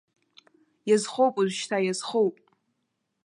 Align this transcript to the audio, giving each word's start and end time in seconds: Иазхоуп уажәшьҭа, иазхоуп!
Иазхоуп 0.89 1.35
уажәшьҭа, 1.37 1.77
иазхоуп! 1.81 2.35